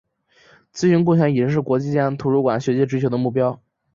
[0.71, 3.61] 资讯共享已经是国际间图书馆学界追求的目标。